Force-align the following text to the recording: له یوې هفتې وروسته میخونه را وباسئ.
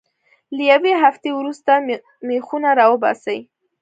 له 0.55 0.63
یوې 0.71 0.93
هفتې 1.03 1.29
وروسته 1.33 1.71
میخونه 2.27 2.69
را 2.79 2.85
وباسئ. 2.91 3.39